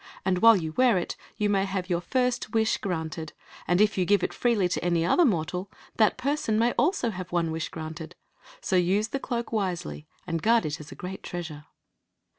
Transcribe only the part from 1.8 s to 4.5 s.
your first wish granted; and if you give it